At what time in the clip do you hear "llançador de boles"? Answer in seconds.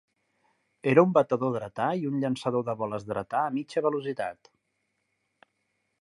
2.23-3.07